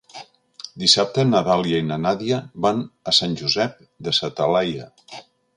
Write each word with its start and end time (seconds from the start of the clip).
Dissabte 0.83 1.25
na 1.31 1.41
Dàlia 1.49 1.83
i 1.83 1.85
na 1.91 1.99
Nàdia 2.05 2.41
van 2.67 2.83
a 3.13 3.13
Sant 3.19 3.39
Josep 3.43 3.77
de 4.09 4.19
sa 4.21 4.35
Talaia. 4.41 4.91